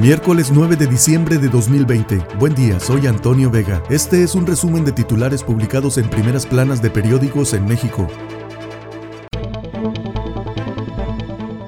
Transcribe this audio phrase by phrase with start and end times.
[0.00, 2.24] Miércoles 9 de diciembre de 2020.
[2.38, 3.82] Buen día, soy Antonio Vega.
[3.90, 8.06] Este es un resumen de titulares publicados en primeras planas de periódicos en México.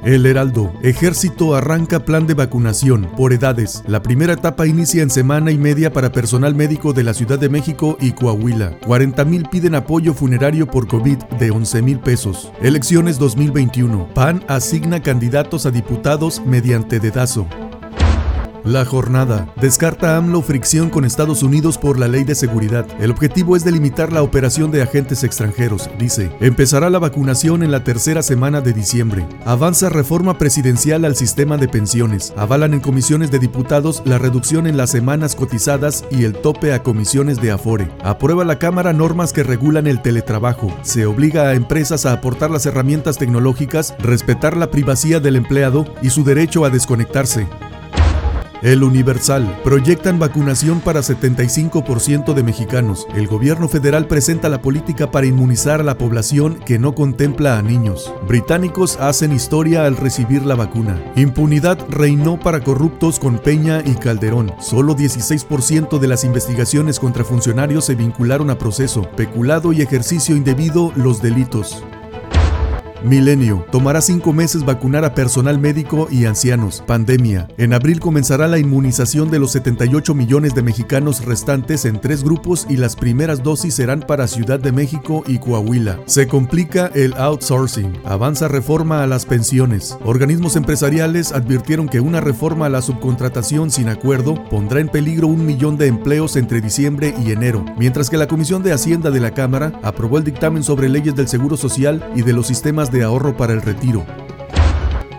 [0.05, 0.73] El Heraldo.
[0.85, 3.83] Ejército arranca plan de vacunación por edades.
[3.89, 7.49] La primera etapa inicia en semana y media para personal médico de la Ciudad de
[7.49, 8.79] México y Coahuila.
[8.87, 12.53] 40 mil piden apoyo funerario por COVID de 11 mil pesos.
[12.63, 14.15] Elecciones 2021.
[14.15, 17.49] PAN asigna candidatos a diputados mediante dedazo.
[18.65, 19.53] La jornada.
[19.61, 22.87] Descarta AMLO fricción con Estados Unidos por la ley de seguridad.
[23.01, 26.31] El objetivo es delimitar la operación de agentes extranjeros, dice.
[26.41, 29.27] Empezará la vacunación en la tercera semana de diciembre.
[29.47, 32.35] Avanza reforma presidencial al sistema de pensiones.
[32.37, 36.83] Avalan en comisiones de diputados la reducción en las semanas cotizadas y el tope a
[36.83, 37.89] comisiones de Afore.
[38.03, 40.71] Aprueba la Cámara normas que regulan el teletrabajo.
[40.83, 46.11] Se obliga a empresas a aportar las herramientas tecnológicas, respetar la privacidad del empleado y
[46.11, 47.47] su derecho a desconectarse.
[48.63, 49.59] El Universal.
[49.65, 53.07] Proyectan vacunación para 75% de mexicanos.
[53.15, 57.63] El gobierno federal presenta la política para inmunizar a la población que no contempla a
[57.63, 58.13] niños.
[58.29, 61.03] Británicos hacen historia al recibir la vacuna.
[61.17, 64.53] Impunidad reinó para corruptos con Peña y Calderón.
[64.61, 69.09] Solo 16% de las investigaciones contra funcionarios se vincularon a proceso.
[69.17, 71.83] Peculado y ejercicio indebido los delitos.
[73.05, 73.67] Milenio.
[73.71, 76.83] Tomará cinco meses vacunar a personal médico y ancianos.
[76.87, 77.49] Pandemia.
[77.57, 82.67] En abril comenzará la inmunización de los 78 millones de mexicanos restantes en tres grupos
[82.69, 86.01] y las primeras dosis serán para Ciudad de México y Coahuila.
[86.07, 87.99] Se complica el outsourcing.
[88.05, 89.97] Avanza reforma a las pensiones.
[90.05, 95.47] Organismos empresariales advirtieron que una reforma a la subcontratación sin acuerdo pondrá en peligro un
[95.47, 99.33] millón de empleos entre diciembre y enero, mientras que la Comisión de Hacienda de la
[99.33, 103.37] Cámara aprobó el dictamen sobre leyes del Seguro Social y de los sistemas de ahorro
[103.37, 104.05] para el retiro.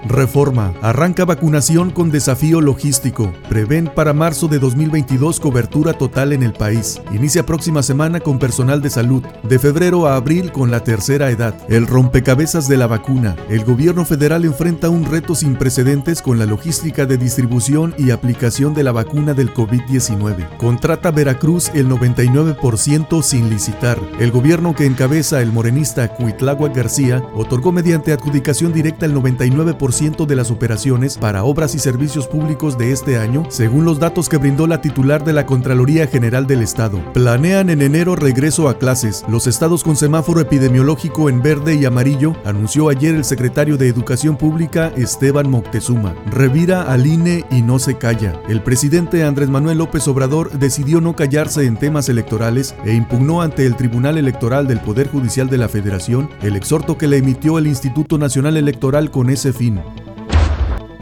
[0.06, 0.74] Reforma.
[0.82, 3.32] Arranca vacunación con desafío logístico.
[3.50, 7.02] Prevén para marzo de 2022 cobertura total en el país.
[7.12, 9.24] Inicia próxima semana con personal de salud.
[9.44, 11.56] De febrero a abril con la tercera edad.
[11.70, 13.36] El rompecabezas de la vacuna.
[13.50, 18.74] El gobierno federal enfrenta un reto sin precedentes con la logística de distribución y aplicación
[18.74, 20.58] de la vacuna del COVID-19.
[20.58, 24.00] Contrata Veracruz el 99% sin licitar.
[24.20, 30.36] El gobierno que encabeza el morenista Cuitláhuac García otorgó mediante adjudicación directa el 99% de
[30.38, 34.66] las operaciones para obras y servicios públicos de este año, según los datos que brindó
[34.66, 37.02] la titular de la Contraloría General del Estado.
[37.14, 39.26] Planean en enero regreso a clases.
[39.28, 44.38] Los estados con semáforo epidemiológico en verde y amarillo, anunció ayer el secretario de Educación
[44.38, 46.16] Pública Esteban Moctezuma.
[46.26, 48.42] Revira al INE y no se calla.
[48.48, 53.66] El presidente Andrés Manuel López Obrador decidió no callarse en temas electorales e impugnó ante
[53.66, 57.68] el Tribunal Electoral del Poder Judicial de la Federación el exhorto que le emitió el
[57.68, 59.81] Instituto Nacional Electoral con ese fin.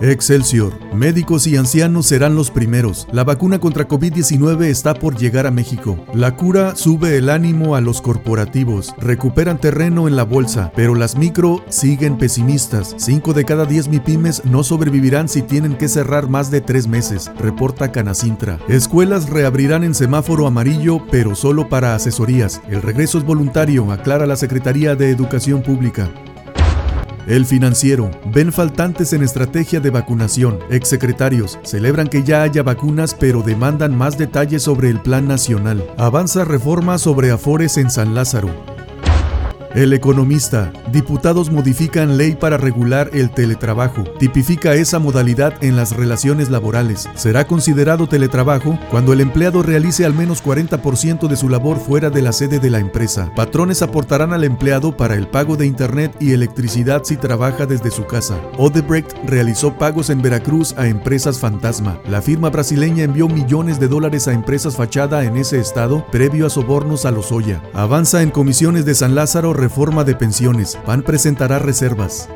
[0.02, 0.74] Excelsior.
[0.94, 3.08] Médicos y ancianos serán los primeros.
[3.12, 5.98] La vacuna contra COVID-19 está por llegar a México.
[6.14, 8.94] La cura sube el ánimo a los corporativos.
[8.98, 12.96] Recuperan terreno en la bolsa, pero las micro siguen pesimistas.
[12.98, 17.32] 5 de cada 10 MIPIMES no sobrevivirán si tienen que cerrar más de 3 meses,
[17.38, 18.60] reporta Canacintra.
[18.68, 22.62] Escuelas reabrirán en semáforo amarillo, pero solo para asesorías.
[22.70, 26.10] El regreso es voluntario, aclara la Secretaría de Educación Pública.
[27.30, 28.10] El financiero.
[28.34, 30.58] Ven faltantes en estrategia de vacunación.
[30.72, 31.60] Exsecretarios.
[31.62, 35.86] Celebran que ya haya vacunas pero demandan más detalles sobre el plan nacional.
[35.96, 38.69] Avanza reforma sobre afores en San Lázaro.
[39.76, 40.74] El economista.
[40.92, 44.04] Diputados modifican ley para regular el teletrabajo.
[44.18, 47.08] Tipifica esa modalidad en las relaciones laborales.
[47.14, 52.24] Será considerado teletrabajo cuando el empleado realice al menos 40% de su labor fuera de
[52.24, 53.32] la sede de la empresa.
[53.36, 58.08] Patrones aportarán al empleado para el pago de internet y electricidad si trabaja desde su
[58.08, 58.42] casa.
[58.58, 62.00] Odebrecht realizó pagos en Veracruz a empresas fantasma.
[62.10, 66.50] La firma brasileña envió millones de dólares a empresas fachada en ese estado previo a
[66.50, 67.62] sobornos a los Oya.
[67.74, 70.78] Avanza en comisiones de San Lázaro reforma de pensiones.
[70.86, 72.30] PAN presentará reservas.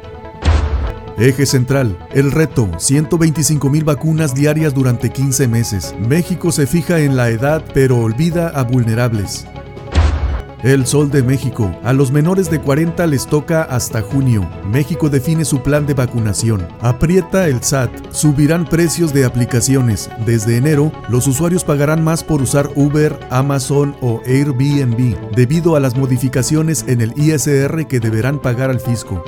[1.18, 1.98] Eje central.
[2.12, 2.70] El reto.
[2.78, 5.96] 125 mil vacunas diarias durante 15 meses.
[6.00, 9.46] México se fija en la edad pero olvida a vulnerables.
[10.64, 11.78] El Sol de México.
[11.84, 14.50] A los menores de 40 les toca hasta junio.
[14.66, 16.66] México define su plan de vacunación.
[16.80, 17.92] Aprieta el SAT.
[18.12, 20.10] Subirán precios de aplicaciones.
[20.26, 25.98] Desde enero, los usuarios pagarán más por usar Uber, Amazon o Airbnb, debido a las
[25.98, 29.22] modificaciones en el ISR que deberán pagar al fisco.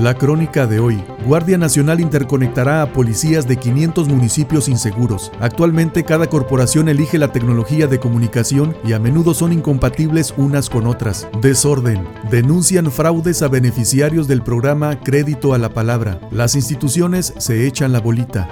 [0.00, 1.02] La crónica de hoy.
[1.26, 5.32] Guardia Nacional interconectará a policías de 500 municipios inseguros.
[5.40, 10.86] Actualmente cada corporación elige la tecnología de comunicación y a menudo son incompatibles unas con
[10.86, 11.26] otras.
[11.42, 12.06] Desorden.
[12.30, 16.20] Denuncian fraudes a beneficiarios del programa Crédito a la Palabra.
[16.30, 18.48] Las instituciones se echan la bolita.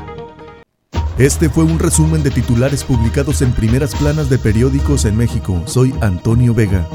[1.16, 5.62] Este fue un resumen de titulares publicados en primeras planas de periódicos en México.
[5.66, 6.88] Soy Antonio Vega.